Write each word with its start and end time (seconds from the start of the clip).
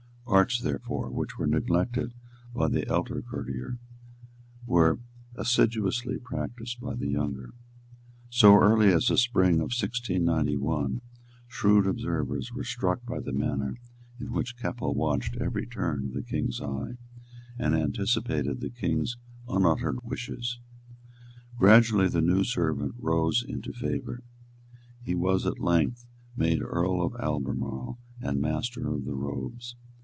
Arts, 0.27 0.61
therefore, 0.61 1.11
which 1.11 1.37
were 1.37 1.45
neglected 1.45 2.13
by 2.55 2.69
the 2.69 2.87
elder 2.87 3.21
courtier 3.21 3.79
were 4.65 5.01
assiduously 5.35 6.19
practised 6.19 6.79
by 6.79 6.95
the 6.95 7.09
younger. 7.09 7.53
So 8.29 8.53
early 8.55 8.93
as 8.93 9.07
the 9.07 9.17
spring 9.17 9.55
of 9.55 9.75
1691 9.77 11.01
shrewd 11.49 11.85
observers 11.85 12.49
were 12.53 12.63
struck 12.63 13.03
by 13.05 13.19
the 13.19 13.33
manner 13.33 13.75
in 14.21 14.31
which 14.31 14.55
Keppel 14.57 14.95
watched 14.95 15.35
every 15.35 15.67
turn 15.67 16.05
of 16.07 16.13
the 16.13 16.23
King's 16.23 16.61
eye, 16.61 16.93
and 17.59 17.75
anticipated 17.75 18.61
the 18.61 18.69
King's 18.69 19.17
unuttered 19.49 19.99
wishes. 20.01 20.61
Gradually 21.57 22.07
the 22.07 22.21
new 22.21 22.45
servant 22.45 22.95
rose 22.97 23.43
into 23.45 23.73
favour. 23.73 24.23
He 25.03 25.13
was 25.13 25.45
at 25.45 25.59
length 25.59 26.05
made 26.37 26.61
Earl 26.61 27.01
of 27.01 27.15
Albemarle 27.19 27.99
and 28.21 28.39
Master 28.39 28.87
of 28.87 29.03
the 29.03 29.13
Robes. 29.15 29.75